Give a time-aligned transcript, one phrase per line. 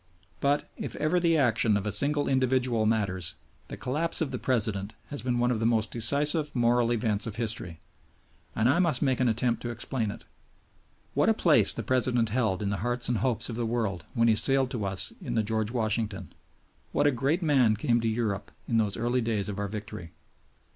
[0.39, 3.35] But, if ever the action of a single individual matters,
[3.67, 7.79] the collapse of The President has been one of the decisive moral events of history;
[8.55, 10.25] and I must make an attempt to explain it.
[11.13, 14.27] What a place the President held in the hearts and hopes of the world when
[14.27, 16.29] he sailed to us in the George Washington!
[16.93, 20.13] What a great man came to Europe in those early days of our victory!